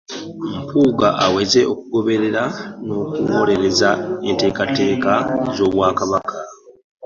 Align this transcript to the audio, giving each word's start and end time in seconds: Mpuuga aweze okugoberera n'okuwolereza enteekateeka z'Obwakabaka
Mpuuga 0.65 1.09
aweze 1.25 1.59
okugoberera 1.73 2.43
n'okuwolereza 2.85 3.89
enteekateeka 4.29 5.13
z'Obwakabaka 5.55 6.35